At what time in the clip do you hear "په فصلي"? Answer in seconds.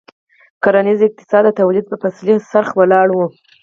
1.87-2.35